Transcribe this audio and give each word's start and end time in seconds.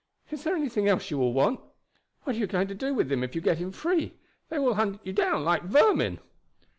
"Is 0.31 0.43
there 0.43 0.55
anything 0.55 0.87
else 0.87 1.11
you 1.11 1.19
will 1.19 1.31
want? 1.31 1.59
What 2.23 2.35
are 2.35 2.39
you 2.39 2.47
going 2.47 2.67
to 2.69 2.73
do 2.73 2.91
with 2.95 3.11
him 3.11 3.23
if 3.23 3.35
you 3.35 3.39
get 3.41 3.59
him 3.59 3.71
free? 3.71 4.15
They 4.49 4.57
will 4.57 4.73
hunt 4.73 4.99
you 5.03 5.13
down 5.13 5.43
like 5.45 5.61
vermin." 5.61 6.17